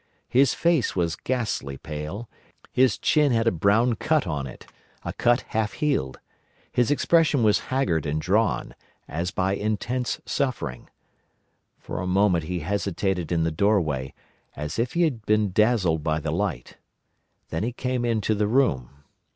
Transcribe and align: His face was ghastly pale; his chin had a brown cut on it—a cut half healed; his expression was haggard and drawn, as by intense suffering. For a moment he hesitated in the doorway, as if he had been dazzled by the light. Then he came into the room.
His 0.29 0.55
face 0.55 0.95
was 0.95 1.15
ghastly 1.15 1.77
pale; 1.77 2.27
his 2.71 2.97
chin 2.97 3.31
had 3.31 3.45
a 3.45 3.51
brown 3.51 3.93
cut 3.97 4.25
on 4.25 4.47
it—a 4.47 5.13
cut 5.13 5.41
half 5.49 5.73
healed; 5.73 6.19
his 6.71 6.89
expression 6.89 7.43
was 7.43 7.59
haggard 7.69 8.07
and 8.07 8.19
drawn, 8.19 8.73
as 9.07 9.29
by 9.29 9.53
intense 9.53 10.19
suffering. 10.25 10.89
For 11.77 11.99
a 12.01 12.07
moment 12.07 12.45
he 12.45 12.61
hesitated 12.61 13.31
in 13.31 13.43
the 13.43 13.51
doorway, 13.51 14.15
as 14.55 14.79
if 14.79 14.93
he 14.93 15.03
had 15.03 15.23
been 15.27 15.51
dazzled 15.51 16.01
by 16.01 16.19
the 16.19 16.31
light. 16.31 16.77
Then 17.49 17.61
he 17.61 17.71
came 17.71 18.03
into 18.03 18.33
the 18.33 18.47
room. 18.47 19.03